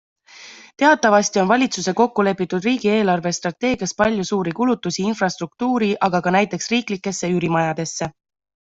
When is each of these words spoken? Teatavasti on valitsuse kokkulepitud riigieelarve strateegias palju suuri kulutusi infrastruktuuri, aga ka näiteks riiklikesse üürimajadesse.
Teatavasti 0.83 1.41
on 1.41 1.49
valitsuse 1.51 1.93
kokkulepitud 1.99 2.65
riigieelarve 2.69 3.33
strateegias 3.39 3.95
palju 4.01 4.27
suuri 4.31 4.55
kulutusi 4.61 5.07
infrastruktuuri, 5.13 5.93
aga 6.11 6.25
ka 6.29 6.37
näiteks 6.39 6.75
riiklikesse 6.75 7.31
üürimajadesse. 7.39 8.13